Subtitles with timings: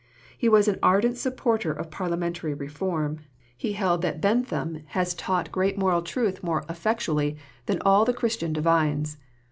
[0.35, 3.19] He was an ardent supporter of Parliamentary Reform.
[3.55, 8.51] He held that "Bentham has taught great moral truth more effectually than all the Christian
[8.51, 9.17] divines."